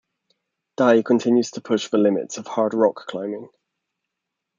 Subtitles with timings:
[0.77, 3.49] Dai continues to push the limits of hard rock climbing.